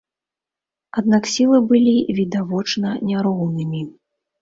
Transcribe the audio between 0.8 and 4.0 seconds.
Аднак сілы былі відавочна няроўнымі.